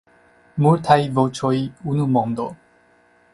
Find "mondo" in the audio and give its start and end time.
2.17-2.49